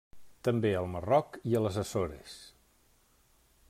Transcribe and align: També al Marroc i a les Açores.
També 0.47 0.71
al 0.77 0.87
Marroc 0.95 1.37
i 1.51 1.55
a 1.59 1.63
les 1.67 1.79
Açores. 1.85 2.37